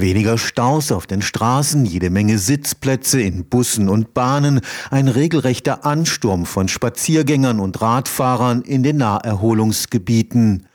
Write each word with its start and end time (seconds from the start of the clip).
Weniger 0.00 0.38
Staus 0.38 0.92
auf 0.92 1.06
den 1.06 1.22
Straßen, 1.22 1.84
jede 1.84 2.10
Menge 2.10 2.38
Sitzplätze 2.38 3.20
in 3.20 3.44
Bussen 3.44 3.88
und 3.88 4.14
Bahnen, 4.14 4.60
ein 4.90 5.08
regelrechter 5.08 5.84
Ansturm 5.84 6.46
von 6.46 6.68
Spaziergängern 6.68 7.60
und 7.60 7.80
Radfahrern 7.80 8.62
in 8.62 8.82
den 8.82 8.98
Naherholungsgebieten. 8.98 10.66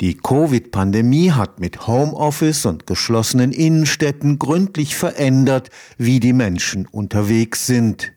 Die 0.00 0.16
Covid-Pandemie 0.16 1.32
hat 1.32 1.60
mit 1.60 1.86
Homeoffice 1.86 2.66
und 2.66 2.86
geschlossenen 2.86 3.52
Innenstädten 3.52 4.38
gründlich 4.38 4.96
verändert, 4.96 5.70
wie 5.98 6.20
die 6.20 6.32
Menschen 6.32 6.86
unterwegs 6.86 7.66
sind. 7.66 8.12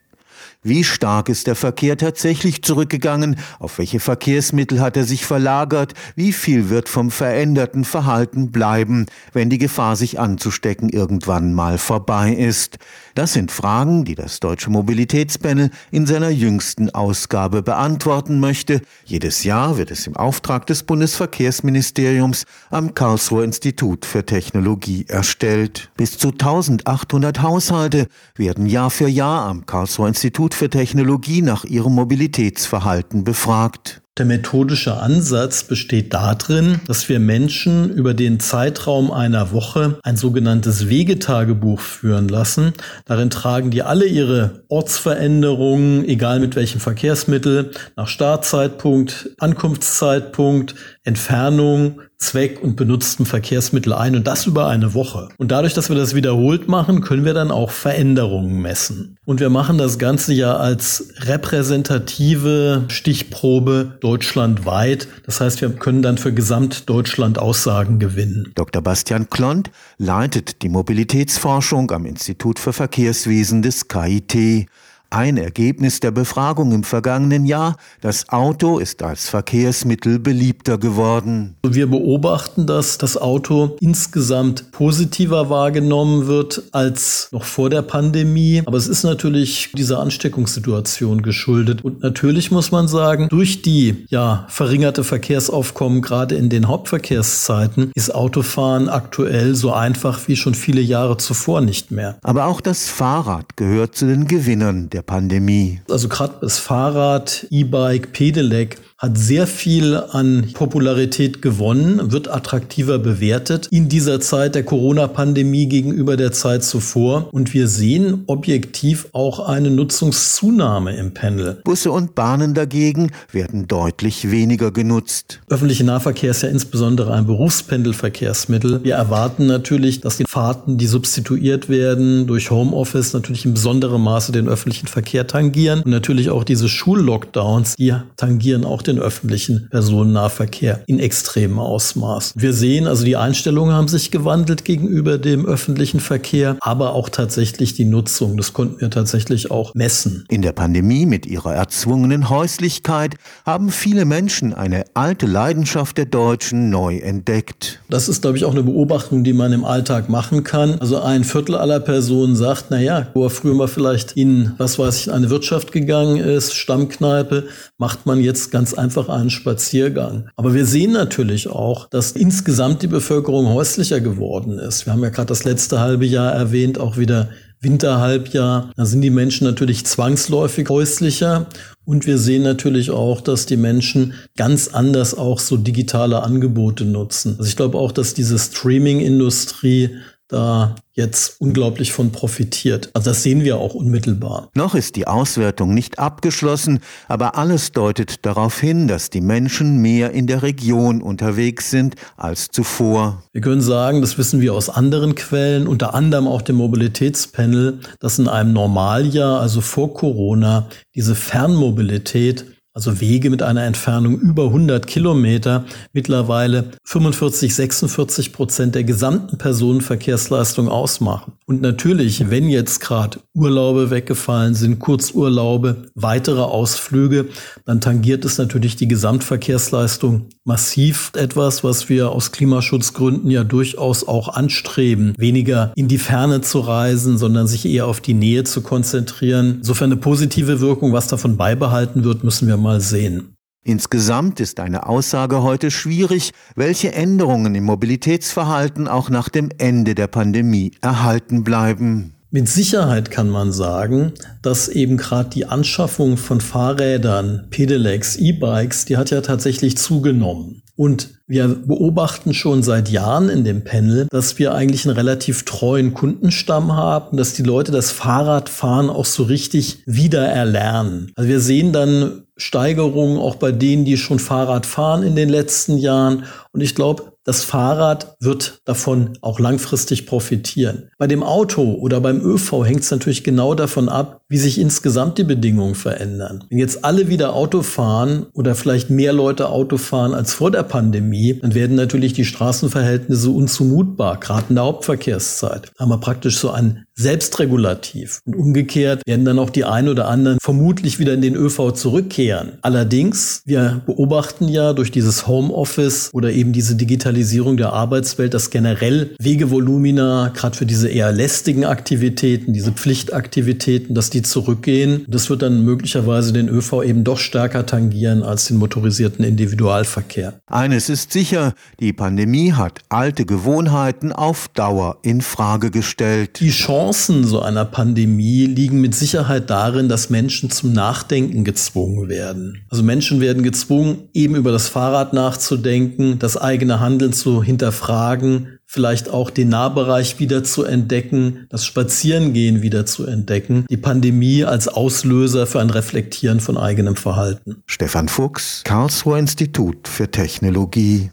Wie 0.62 0.84
stark 0.84 1.30
ist 1.30 1.48
der 1.48 1.56
Verkehr 1.56 1.96
tatsächlich 1.96 2.64
zurückgegangen? 2.64 3.38
Auf 3.60 3.78
welche 3.78 4.02
Verkehrsmittel 4.02 4.82
hat 4.82 4.98
er 4.98 5.06
sich 5.06 5.26
verlagert? 5.26 5.94
Wie 6.18 6.34
viel 6.34 6.70
wird 6.70 6.90
vom 6.90 7.12
veränderten 7.12 7.86
Verhalten 7.86 8.52
bleiben, 8.52 9.06
wenn 9.32 9.50
die 9.50 9.58
Gefahr, 9.58 9.96
sich 9.96 10.20
anzustecken, 10.20 10.90
irgendwann 10.90 11.54
mal 11.54 11.78
vorbei 11.78 12.34
ist? 12.34 12.78
Das 13.16 13.32
sind 13.32 13.54
Fragen, 13.54 14.04
die 14.04 14.16
das 14.16 14.42
Deutsche 14.42 14.70
Mobilitätspanel 14.70 15.72
in 15.92 16.06
seiner 16.06 16.30
jüngsten 16.30 16.90
Ausgabe 16.90 17.64
beantworten 17.64 18.42
möchte. 18.42 18.82
Jedes 19.06 19.46
Jahr 19.46 19.78
wird 19.78 19.92
es 19.92 20.08
im 20.08 20.18
Auftrag 20.18 20.68
des 20.68 20.84
Bundesverkehrsministeriums 20.84 22.44
am 22.70 22.94
Karlsruher 22.94 23.46
Institut 23.46 24.06
für 24.06 24.26
Technologie 24.26 25.06
erstellt. 25.08 25.90
Bis 25.96 26.18
zu 26.18 26.32
1800 26.32 27.42
Haushalte 27.42 28.08
werden 28.36 28.66
Jahr 28.66 28.90
für 28.90 29.08
Jahr 29.08 29.46
am 29.46 29.66
Karlsruher 29.66 30.10
Institut 30.10 30.49
Institut 30.50 30.54
für 30.54 30.70
Technologie 30.70 31.42
nach 31.42 31.64
ihrem 31.64 31.94
Mobilitätsverhalten 31.94 33.24
befragt. 33.24 34.02
Der 34.18 34.26
methodische 34.26 34.98
Ansatz 34.98 35.64
besteht 35.64 36.14
darin, 36.14 36.82
dass 36.88 37.08
wir 37.08 37.20
Menschen 37.20 37.90
über 37.90 38.14
den 38.14 38.42
Zeitraum 38.42 39.12
einer 39.12 39.54
Woche 39.54 39.98
ein 40.04 40.18
sogenanntes 40.18 40.90
Wegetagebuch 40.90 41.80
führen 41.80 42.28
lassen. 42.28 42.74
Darin 43.06 43.30
tragen 43.30 43.72
die 43.72 43.82
alle 43.82 44.06
ihre 44.06 44.64
Ortsveränderungen, 44.68 46.04
egal 46.04 46.42
mit 46.42 46.58
welchem 46.58 46.82
Verkehrsmittel, 46.82 47.72
nach 47.96 48.10
Startzeitpunkt, 48.10 49.30
Ankunftszeitpunkt, 49.38 50.76
Entfernung, 51.10 52.02
Zweck 52.18 52.62
und 52.62 52.76
benutzten 52.76 53.26
Verkehrsmittel 53.26 53.94
ein 53.94 54.16
und 54.16 54.28
das 54.28 54.46
über 54.46 54.68
eine 54.68 54.94
Woche. 54.94 55.30
Und 55.38 55.50
dadurch, 55.50 55.74
dass 55.74 55.90
wir 55.90 55.96
das 55.96 56.14
wiederholt 56.14 56.68
machen, 56.68 57.02
können 57.02 57.26
wir 57.26 57.34
dann 57.34 57.50
auch 57.50 57.72
Veränderungen 57.72 58.62
messen. 58.62 59.18
Und 59.26 59.40
wir 59.40 59.50
machen 59.50 59.80
das 59.80 59.98
Ganze 59.98 60.34
ja 60.34 60.56
als 60.58 61.14
repräsentative 61.22 62.84
Stichprobe 62.90 63.98
deutschlandweit. 64.02 65.08
Das 65.26 65.42
heißt, 65.42 65.62
wir 65.62 65.72
können 65.72 66.04
dann 66.04 66.20
für 66.20 66.32
Gesamtdeutschland 66.32 67.40
Aussagen 67.40 67.98
gewinnen. 67.98 68.52
Dr. 68.54 68.84
Bastian 68.84 69.30
Klont 69.32 69.72
leitet 69.98 70.62
die 70.62 70.70
Mobilitätsforschung 70.70 71.90
am 71.90 72.06
Institut 72.06 72.60
für 72.60 72.74
Verkehrswesen 72.74 73.64
des 73.64 73.88
KIT. 73.88 74.68
Ein 75.12 75.38
Ergebnis 75.38 76.00
der 76.00 76.12
Befragung 76.12 76.72
im 76.72 76.84
vergangenen 76.84 77.48
Jahr, 77.48 77.78
das 78.00 78.30
Auto 78.30 78.78
ist 78.78 79.02
als 79.02 79.28
Verkehrsmittel 79.28 80.20
beliebter 80.20 80.78
geworden. 80.78 81.56
Wir 81.66 81.90
beobachten, 81.90 82.68
dass 82.68 83.00
das 83.00 83.18
Auto 83.18 83.76
insgesamt 83.82 84.72
positiver 84.72 85.50
wahrgenommen 85.50 86.28
wird 86.28 86.62
als 86.74 87.30
noch 87.32 87.44
vor 87.44 87.72
der 87.72 87.82
Pandemie. 87.82 88.62
Aber 88.68 88.78
es 88.78 88.88
ist 88.88 89.04
natürlich 89.04 89.72
dieser 89.74 90.00
Ansteckungssituation 90.00 91.24
geschuldet. 91.24 91.84
Und 91.84 92.04
natürlich 92.04 92.52
muss 92.52 92.72
man 92.72 92.88
sagen, 92.88 93.30
durch 93.30 93.64
die 93.64 94.06
ja, 94.10 94.46
verringerte 94.50 95.04
Verkehrsaufkommen 95.04 96.04
gerade 96.04 96.36
in 96.36 96.50
den 96.50 96.68
Hauptverkehrszeiten 96.68 97.92
ist 97.96 98.14
Autofahren 98.14 98.90
aktuell 98.90 99.56
so 99.56 99.74
einfach 99.74 100.28
wie 100.28 100.36
schon 100.36 100.54
viele 100.54 100.82
Jahre 100.82 101.18
zuvor 101.18 101.62
nicht 101.62 101.90
mehr. 101.90 102.20
Aber 102.22 102.46
auch 102.46 102.62
das 102.62 102.90
Fahrrad 102.90 103.58
gehört 103.58 103.96
zu 103.96 104.06
den 104.06 104.28
Gewinnern 104.28 104.92
der 104.92 104.99
der 105.00 105.04
Pandemie? 105.04 105.82
Also 105.90 106.10
gerade 106.10 106.36
das 106.42 106.60
Fahrrad, 106.60 107.48
E-Bike, 107.50 108.12
Pedelec 108.12 108.78
hat 109.00 109.18
sehr 109.18 109.48
viel 109.48 109.96
an 109.96 110.50
Popularität 110.54 111.42
gewonnen, 111.42 112.12
wird 112.12 112.28
attraktiver 112.28 113.00
bewertet 113.00 113.70
in 113.72 113.88
dieser 113.88 114.20
Zeit 114.20 114.56
der 114.56 114.64
Corona-Pandemie 114.64 115.68
gegenüber 115.68 116.18
der 116.18 116.34
Zeit 116.34 116.66
zuvor. 116.66 117.30
Und 117.32 117.54
wir 117.54 117.70
sehen 117.70 118.24
objektiv 118.28 119.08
auch 119.14 119.48
eine 119.48 119.72
Nutzungszunahme 119.72 120.98
im 120.98 121.14
Panel. 121.14 121.62
Busse 121.64 121.92
und 121.94 122.14
Bahnen 122.14 122.54
dagegen 122.54 123.12
werden 123.32 123.70
deutlich 123.70 124.32
weniger 124.32 124.72
genutzt. 124.72 125.40
Öffentlicher 125.48 125.86
Nahverkehr 125.86 126.32
ist 126.32 126.44
ja 126.44 126.50
insbesondere 126.50 127.14
ein 127.14 127.26
Berufspendelverkehrsmittel. 127.26 128.84
Wir 128.84 128.96
erwarten 128.96 129.46
natürlich, 129.46 130.02
dass 130.02 130.18
die 130.18 130.26
Fahrten, 130.28 130.78
die 130.78 130.88
substituiert 130.88 131.70
werden 131.70 132.28
durch 132.28 132.52
Homeoffice, 132.52 133.14
natürlich 133.14 133.46
in 133.46 133.54
besonderem 133.54 134.04
Maße 134.04 134.34
den 134.34 134.50
öffentlichen 134.50 134.88
Verkehr 134.88 135.26
tangieren. 135.26 135.84
Und 135.84 135.92
natürlich 135.92 136.30
auch 136.32 136.44
diese 136.44 136.68
Schullockdowns, 136.68 137.78
die 137.78 137.94
tangieren 138.18 138.66
auch 138.66 138.82
den 138.82 138.89
öffentlichen 138.98 139.68
Personennahverkehr 139.70 140.82
in 140.88 141.00
extremem 141.00 141.60
Ausmaß. 141.60 142.34
Wir 142.36 142.54
sehen 142.54 142.88
also, 142.88 143.06
die 143.06 143.18
Einstellungen 143.18 143.76
haben 143.76 143.88
sich 143.88 144.10
gewandelt 144.10 144.66
gegenüber 144.66 145.18
dem 145.18 145.46
öffentlichen 145.46 146.00
Verkehr, 146.00 146.58
aber 146.62 146.94
auch 146.94 147.10
tatsächlich 147.10 147.74
die 147.74 147.86
Nutzung. 147.86 148.38
Das 148.38 148.54
konnten 148.54 148.82
wir 148.82 148.90
tatsächlich 148.90 149.52
auch 149.52 149.76
messen. 149.76 150.26
In 150.30 150.42
der 150.42 150.54
Pandemie 150.54 151.06
mit 151.06 151.26
ihrer 151.26 151.54
erzwungenen 151.54 152.30
Häuslichkeit 152.30 153.16
haben 153.46 153.70
viele 153.70 154.06
Menschen 154.06 154.54
eine 154.54 154.86
alte 154.94 155.26
Leidenschaft 155.26 155.98
der 155.98 156.06
Deutschen 156.06 156.70
neu 156.70 156.98
entdeckt. 156.98 157.82
Das 157.90 158.08
ist, 158.08 158.22
glaube 158.22 158.38
ich, 158.38 158.46
auch 158.46 158.52
eine 158.52 158.64
Beobachtung, 158.64 159.24
die 159.24 159.34
man 159.34 159.54
im 159.54 159.66
Alltag 159.66 160.10
machen 160.10 160.44
kann. 160.44 160.80
Also 160.80 161.02
ein 161.02 161.24
Viertel 161.24 161.56
aller 161.56 161.80
Personen 161.80 162.36
sagt, 162.36 162.66
na 162.70 162.80
ja, 162.80 163.08
wo 163.14 163.26
er 163.26 163.30
früher 163.30 163.54
mal 163.54 163.68
vielleicht 163.68 164.14
in, 164.14 164.54
was 164.58 164.80
weiß 164.80 164.98
ich, 164.98 165.12
eine 165.12 165.30
Wirtschaft 165.30 165.72
gegangen 165.72 166.18
ist, 166.18 166.56
Stammkneipe, 166.56 167.48
macht 167.78 168.06
man 168.06 168.20
jetzt 168.20 168.52
ganz 168.52 168.74
einfach 168.80 169.10
einen 169.10 169.30
Spaziergang. 169.30 170.30
Aber 170.36 170.54
wir 170.54 170.66
sehen 170.66 170.94
natürlich 170.94 171.48
auch, 171.50 171.88
dass 171.90 172.14
insgesamt 172.14 172.82
die 172.82 172.88
Bevölkerung 172.88 173.48
häuslicher 173.50 174.02
geworden 174.02 174.58
ist. 174.58 174.86
Wir 174.86 174.94
haben 174.94 175.04
ja 175.04 175.10
gerade 175.10 175.28
das 175.28 175.44
letzte 175.44 175.80
halbe 175.80 176.06
Jahr 176.06 176.32
erwähnt, 176.32 176.80
auch 176.80 176.98
wieder 176.98 177.30
Winterhalbjahr. 177.62 178.72
Da 178.76 178.86
sind 178.86 179.02
die 179.02 179.10
Menschen 179.10 179.46
natürlich 179.46 179.86
zwangsläufig 179.86 180.70
häuslicher. 180.70 181.48
Und 181.86 182.06
wir 182.06 182.18
sehen 182.18 182.44
natürlich 182.44 182.92
auch, 182.92 183.22
dass 183.22 183.46
die 183.46 183.58
Menschen 183.58 184.14
ganz 184.38 184.70
anders 184.70 185.18
auch 185.18 185.40
so 185.40 185.58
digitale 185.58 186.24
Angebote 186.24 186.86
nutzen. 186.86 187.36
Also 187.38 187.50
ich 187.50 187.56
glaube 187.56 187.78
auch, 187.78 187.92
dass 187.92 188.14
diese 188.14 188.40
Streaming-Industrie 188.40 189.98
da 190.30 190.76
jetzt 190.94 191.42
unglaublich 191.42 191.92
von 191.92 192.12
profitiert. 192.12 192.90
Also 192.94 193.10
das 193.10 193.24
sehen 193.24 193.44
wir 193.44 193.58
auch 193.58 193.74
unmittelbar. 193.74 194.50
Noch 194.54 194.76
ist 194.76 194.96
die 194.96 195.08
Auswertung 195.08 195.74
nicht 195.74 195.98
abgeschlossen, 195.98 196.80
aber 197.08 197.36
alles 197.36 197.72
deutet 197.72 198.26
darauf 198.26 198.60
hin, 198.60 198.88
dass 198.88 199.10
die 199.10 199.22
Menschen 199.22 199.82
mehr 199.82 200.12
in 200.12 200.28
der 200.28 200.44
Region 200.44 201.02
unterwegs 201.02 201.72
sind 201.72 201.96
als 202.16 202.50
zuvor. 202.50 203.24
Wir 203.34 203.42
können 203.42 203.62
sagen, 203.62 204.02
das 204.02 204.18
wissen 204.18 204.40
wir 204.40 204.54
aus 204.54 204.70
anderen 204.70 205.16
Quellen, 205.16 205.68
unter 205.68 205.94
anderem 205.94 206.28
auch 206.28 206.42
dem 206.42 206.58
Mobilitätspanel, 206.58 207.80
dass 208.00 208.20
in 208.20 208.28
einem 208.28 208.54
Normaljahr, 208.54 209.42
also 209.42 209.62
vor 209.62 209.94
Corona, 209.94 210.68
diese 210.96 211.16
Fernmobilität 211.16 212.46
also 212.80 213.02
Wege 213.02 213.30
mit 213.30 213.44
einer 213.44 213.64
Entfernung 213.64 214.18
über 214.22 214.46
100 214.46 214.88
Kilometer, 214.88 215.66
mittlerweile 215.92 216.72
45, 216.86 217.54
46 217.54 218.32
Prozent 218.32 218.74
der 218.74 218.86
gesamten 218.86 219.38
Personenverkehrsleistung 219.38 220.70
ausmachen. 220.70 221.34
Und 221.46 221.62
natürlich, 221.62 222.30
wenn 222.30 222.48
jetzt 222.48 222.80
gerade 222.80 223.20
Urlaube 223.34 223.90
weggefallen 223.90 224.56
sind, 224.56 224.80
Kurzurlaube, 224.80 225.88
weitere 225.94 226.42
Ausflüge, 226.42 227.28
dann 227.66 227.82
tangiert 227.82 228.24
es 228.24 228.38
natürlich 228.38 228.78
die 228.78 228.88
Gesamtverkehrsleistung 228.88 230.30
massiv 230.46 231.12
etwas, 231.16 231.64
was 231.64 231.90
wir 231.90 232.12
aus 232.12 232.32
Klimaschutzgründen 232.32 233.30
ja 233.30 233.44
durchaus 233.44 234.08
auch 234.08 234.30
anstreben, 234.30 235.16
weniger 235.18 235.74
in 235.76 235.88
die 235.90 235.98
Ferne 235.98 236.42
zu 236.42 236.60
reisen, 236.60 237.18
sondern 237.18 237.48
sich 237.48 237.66
eher 237.66 237.88
auf 237.88 238.00
die 238.00 238.14
Nähe 238.14 238.46
zu 238.46 238.62
konzentrieren. 238.62 239.56
Insofern 239.58 239.92
eine 239.92 240.00
positive 240.00 240.62
Wirkung, 240.62 240.94
was 240.94 241.08
davon 241.08 241.36
beibehalten 241.36 242.04
wird, 242.04 242.24
müssen 242.24 242.48
wir 242.48 242.58
mal 242.58 242.69
sehen. 242.78 243.36
Insgesamt 243.64 244.40
ist 244.40 244.60
eine 244.60 244.88
Aussage 244.88 245.44
heute 245.44 245.70
schwierig, 245.70 246.32
welche 246.56 246.94
Änderungen 246.94 247.56
im 247.56 247.66
Mobilitätsverhalten 247.66 248.88
auch 248.88 249.10
nach 249.10 249.30
dem 249.30 249.50
Ende 249.58 249.96
der 249.96 250.08
Pandemie 250.08 250.72
erhalten 250.82 251.44
bleiben. 251.44 252.16
Mit 252.32 252.48
Sicherheit 252.48 253.10
kann 253.10 253.28
man 253.28 253.52
sagen, 253.52 254.14
dass 254.44 254.68
eben 254.68 254.98
gerade 254.98 255.32
die 255.32 255.48
Anschaffung 255.48 256.16
von 256.16 256.42
Fahrrädern, 256.42 257.48
Pedelecs, 257.50 258.18
E-Bikes, 258.18 258.86
die 258.86 258.98
hat 258.98 259.10
ja 259.10 259.22
tatsächlich 259.22 259.80
zugenommen. 259.80 260.62
Und 260.76 261.16
wir 261.26 261.48
beobachten 261.48 262.36
schon 262.36 262.62
seit 262.62 262.88
Jahren 262.88 263.30
in 263.30 263.44
dem 263.44 263.64
Panel, 263.64 264.08
dass 264.12 264.38
wir 264.38 264.54
eigentlich 264.54 264.86
einen 264.86 264.96
relativ 264.96 265.44
treuen 265.44 265.96
Kundenstamm 265.96 266.72
haben, 266.74 267.18
dass 267.18 267.34
die 267.34 267.44
Leute 267.44 267.72
das 267.72 267.90
Fahrradfahren 267.90 268.92
auch 268.92 269.06
so 269.06 269.24
richtig 269.24 269.80
wieder 269.88 270.28
erlernen. 270.28 271.12
Also 271.16 271.30
wir 271.30 271.40
sehen 271.40 271.74
dann 271.74 272.26
Steigerungen 272.38 273.18
auch 273.18 273.36
bei 273.36 273.52
denen, 273.52 273.86
die 273.86 273.98
schon 273.98 274.20
Fahrrad 274.20 274.68
fahren 274.68 275.02
in 275.02 275.16
den 275.16 275.30
letzten 275.30 275.80
Jahren. 275.80 276.26
Und 276.52 276.62
ich 276.62 276.76
glaube, 276.76 277.14
Das 277.30 277.44
Fahrrad 277.44 278.16
wird 278.20 278.60
davon 278.66 279.16
auch 279.22 279.40
langfristig 279.40 280.08
profitieren. 280.08 280.90
Bei 280.98 281.06
dem 281.06 281.22
Auto 281.22 281.74
oder 281.76 282.02
beim 282.02 282.22
ÖV 282.22 282.66
hängt 282.66 282.82
es 282.82 282.90
natürlich 282.90 283.24
genau 283.24 283.54
davon 283.54 283.88
ab, 283.88 284.19
wie 284.30 284.38
sich 284.38 284.60
insgesamt 284.60 285.18
die 285.18 285.24
Bedingungen 285.24 285.76
verändern. 285.76 286.44
Wenn 286.50 286.60
jetzt 286.60 286.86
alle 286.86 287.10
wieder 287.10 287.34
Auto 287.34 287.64
fahren 287.64 288.28
oder 288.34 288.56
vielleicht 288.56 288.90
mehr 288.90 289.12
Leute 289.12 289.50
Auto 289.50 289.78
fahren 289.78 290.14
als 290.14 290.34
vor 290.34 290.52
der 290.52 290.64
Pandemie, 290.64 291.40
dann 291.42 291.56
werden 291.56 291.76
natürlich 291.76 292.14
die 292.14 292.26
Straßenverhältnisse 292.26 293.32
unzumutbar, 293.32 294.20
gerade 294.20 294.46
in 294.50 294.56
der 294.56 294.66
Hauptverkehrszeit. 294.66 295.72
Da 295.76 295.84
haben 295.84 295.90
wir 295.90 295.98
praktisch 295.98 296.38
so 296.38 296.52
ein 296.52 296.86
Selbstregulativ. 297.00 298.22
Und 298.26 298.36
umgekehrt 298.36 299.04
werden 299.08 299.24
dann 299.24 299.40
auch 299.40 299.50
die 299.50 299.64
einen 299.64 299.88
oder 299.88 300.10
anderen 300.10 300.38
vermutlich 300.42 301.00
wieder 301.00 301.14
in 301.14 301.22
den 301.22 301.34
ÖV 301.34 301.72
zurückkehren. 301.72 302.58
Allerdings, 302.62 303.42
wir 303.46 303.82
beobachten 303.86 304.50
ja 304.50 304.74
durch 304.74 304.92
dieses 304.92 305.26
Homeoffice 305.26 306.10
oder 306.12 306.32
eben 306.34 306.52
diese 306.52 306.76
Digitalisierung 306.76 307.56
der 307.56 307.72
Arbeitswelt, 307.72 308.34
dass 308.34 308.50
generell 308.50 309.16
Wegevolumina, 309.18 310.34
gerade 310.36 310.58
für 310.58 310.66
diese 310.66 310.90
eher 310.90 311.14
lästigen 311.14 311.64
Aktivitäten, 311.64 312.52
diese 312.52 312.74
Pflichtaktivitäten, 312.74 313.96
dass 313.96 314.10
die 314.20 314.24
zurückgehen. 314.24 315.06
Das 315.08 315.30
wird 315.30 315.42
dann 315.42 315.64
möglicherweise 315.64 316.34
den 316.34 316.50
ÖV 316.50 316.84
eben 316.84 317.04
doch 317.04 317.18
stärker 317.18 317.66
tangieren 317.66 318.24
als 318.24 318.46
den 318.46 318.58
motorisierten 318.58 319.24
Individualverkehr. 319.24 320.40
Eines 320.48 320.90
ist 320.90 321.12
sicher, 321.12 321.54
die 321.80 321.94
Pandemie 321.94 322.54
hat 322.54 322.82
alte 322.90 323.26
Gewohnheiten 323.26 324.12
auf 324.12 324.50
Dauer 324.50 324.98
in 325.04 325.22
Frage 325.22 325.72
gestellt. 325.72 326.40
Die 326.40 326.50
Chancen 326.50 327.24
so 327.24 327.42
einer 327.42 327.66
Pandemie 327.66 328.46
liegen 328.46 328.82
mit 328.82 328.96
Sicherheit 328.96 329.50
darin, 329.50 329.90
dass 329.90 330.10
Menschen 330.10 330.52
zum 330.52 330.74
Nachdenken 330.74 331.44
gezwungen 331.44 332.10
werden. 332.10 332.62
Also 332.70 332.84
Menschen 332.84 333.22
werden 333.22 333.44
gezwungen, 333.44 334.10
eben 334.14 334.36
über 334.36 334.52
das 334.52 334.68
Fahrrad 334.68 335.14
nachzudenken, 335.14 336.20
das 336.20 336.38
eigene 336.38 336.80
Handeln 336.80 337.14
zu 337.14 337.44
hinterfragen, 337.44 338.59
vielleicht 338.72 339.10
auch 339.10 339.32
den 339.32 339.50
Nahbereich 339.50 340.20
wieder 340.20 340.44
zu 340.44 340.64
entdecken, 340.64 341.48
das 341.50 341.66
Spazierengehen 341.66 342.62
wieder 342.62 342.86
zu 342.86 343.08
entdecken, 343.08 343.66
die 343.68 343.78
Pandemie 343.78 344.46
als 344.46 344.68
Auslöser 344.68 345.48
für 345.48 345.60
ein 345.60 345.72
Reflektieren 345.72 346.40
von 346.40 346.56
eigenem 346.56 346.96
Verhalten. 346.96 347.64
Stefan 347.66 348.08
Fuchs, 348.08 348.62
Karlsruher 348.66 349.18
Institut 349.18 349.88
für 349.88 350.12
Technologie. 350.12 351.08